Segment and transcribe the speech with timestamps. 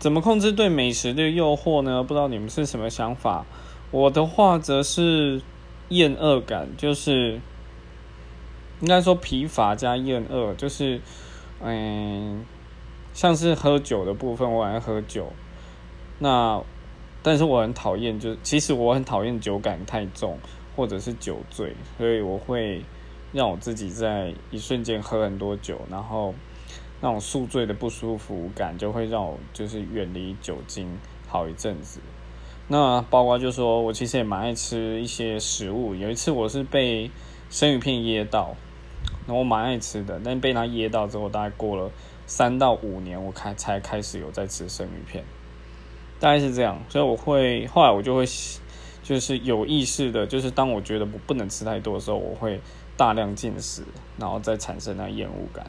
[0.00, 2.02] 怎么控制对美食的诱惑呢？
[2.02, 3.44] 不知道你们是什么想法？
[3.90, 5.42] 我的话则是
[5.90, 7.38] 厌恶感，就是
[8.80, 11.02] 应该说疲乏加厌恶，就是
[11.60, 12.46] 嗯，
[13.12, 15.30] 像是喝酒的部分，我爱喝酒。
[16.18, 16.62] 那
[17.22, 20.38] 但是我很讨厌，就其实我很讨厌酒感太重，
[20.74, 22.82] 或者是酒醉，所以我会
[23.32, 26.34] 让我自己在一瞬间喝很多酒，然后。
[27.00, 32.00] 那种宿醉的不舒服感就会让我就是远离酒精好一阵子。
[32.68, 35.94] 那包括就说我其实也蛮爱吃一些食物。
[35.94, 37.10] 有一次我是被
[37.48, 38.54] 生鱼片噎到，
[39.26, 41.90] 然后我蛮爱吃的，但被它噎到之后，大概过了
[42.26, 45.24] 三到五年，我开才开始有在吃生鱼片，
[46.20, 46.80] 大概是这样。
[46.88, 48.24] 所以我会后来我就会
[49.02, 52.60] 就是有意识的，就是当我觉得我不能吃太多的时候，我会
[52.96, 53.82] 大量进食，
[54.16, 55.66] 然后再产生那厌恶感。